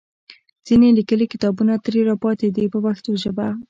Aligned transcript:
ځینې 0.65 0.87
لیکلي 0.97 1.25
کتابونه 1.33 1.73
ترې 1.85 2.01
راپاتې 2.11 2.47
دي 2.55 2.63
په 2.73 2.79
پښتو 2.85 3.11
ژبه. 3.23 3.47